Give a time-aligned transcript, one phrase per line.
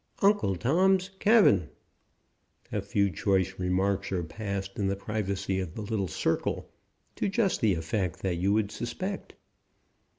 [0.23, 1.69] UNCLE TOM'S CABIN"
[2.71, 6.71] A few choice remarks are passed in the privacy of the little circle,
[7.15, 9.35] to just the effect that you would suspect.